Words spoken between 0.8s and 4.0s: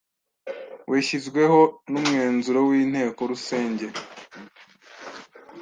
weshyizweho n’umwenzuro w’Inteko Rusenge